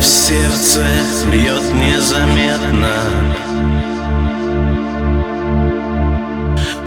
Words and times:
в 0.00 0.04
сердце 0.04 0.86
бьет 1.30 1.62
незаметно. 1.74 2.94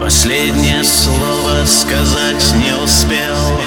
Последнее 0.00 0.82
слово 0.82 1.64
сказать 1.64 2.54
не 2.56 2.74
успел. 2.82 3.60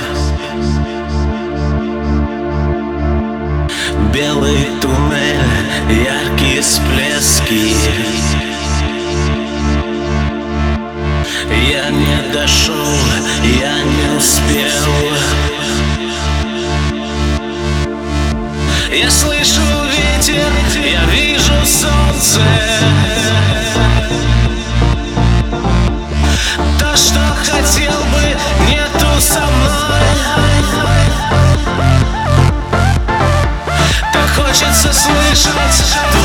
Белый 4.13 4.67
туннель, 4.81 5.47
яркие 5.89 6.61
всплески. 6.61 7.73
Я 11.71 11.89
не 11.89 12.33
дошел, 12.33 12.85
Let's. 35.55 35.93
shut 35.93 36.05
up. 36.05 36.16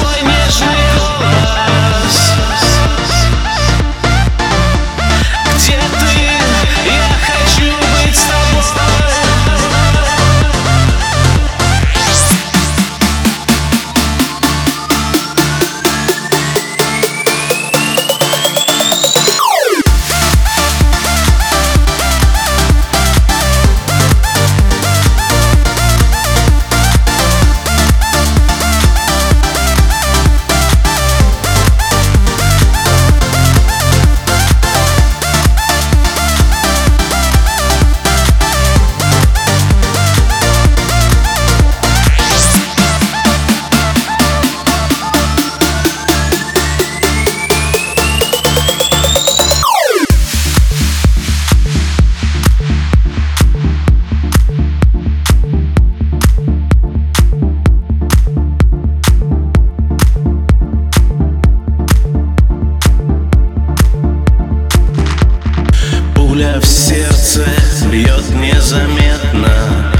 незаметно 69.12 69.92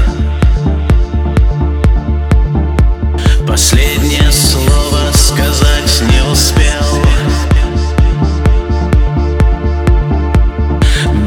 Последнее 3.47 4.31
слово 4.31 5.11
сказать 5.13 6.03
не 6.09 6.31
успел. 6.31 6.63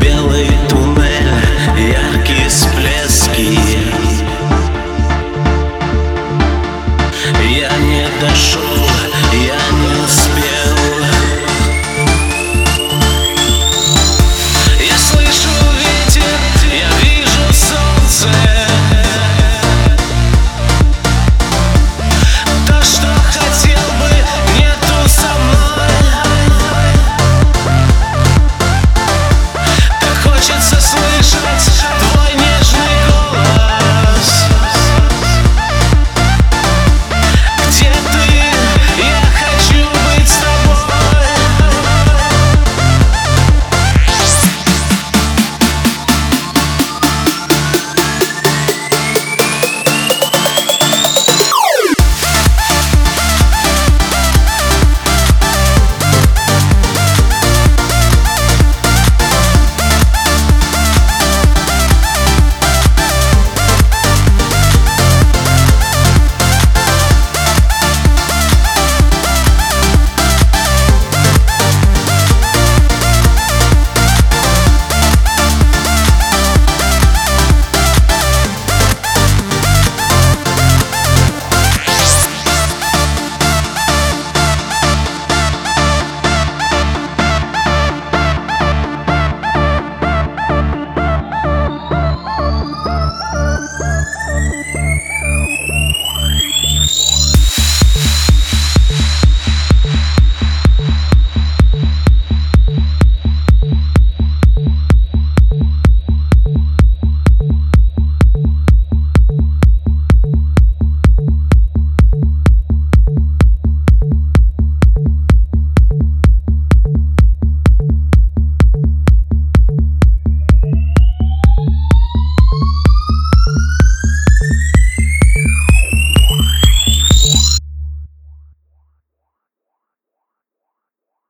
Белый 0.00 0.48
туннель, 0.68 1.92
яркие 1.92 2.48
всплески. 2.48 3.58
Я 7.44 7.76
не 7.78 8.08
дошел. 8.20 8.85